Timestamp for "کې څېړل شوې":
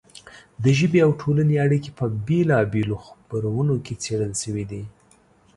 3.85-4.65